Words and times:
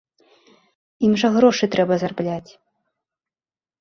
Ім 1.09 1.13
жа 1.23 1.29
грошы 1.37 1.65
трэба 1.75 1.93
зарабляць. 2.05 2.51